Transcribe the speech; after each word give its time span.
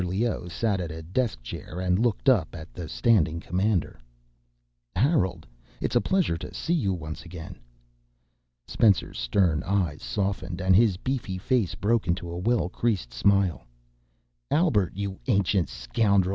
Leoh 0.03 0.47
sat 0.47 0.81
at 0.81 0.89
a 0.89 1.03
desk 1.03 1.43
chair 1.43 1.79
and 1.79 1.99
looked 1.99 2.27
up 2.27 2.55
at 2.55 2.73
the 2.73 2.89
standing 2.89 3.39
commander. 3.39 3.99
"Harold, 4.95 5.45
it's 5.79 5.95
a 5.95 6.01
pleasure 6.01 6.37
to 6.39 6.51
see 6.55 6.73
you 6.73 6.91
once 6.91 7.23
again." 7.23 7.55
Spencer's 8.65 9.19
stern 9.19 9.61
eyes 9.61 10.01
softened, 10.01 10.59
and 10.59 10.75
his 10.75 10.97
beefy 10.97 11.37
face 11.37 11.75
broke 11.75 12.07
into 12.07 12.27
a 12.31 12.37
well 12.39 12.67
creased 12.67 13.13
smile. 13.13 13.63
"Albert, 14.49 14.93
you 14.95 15.19
ancient 15.27 15.69
scoundrel. 15.69 16.29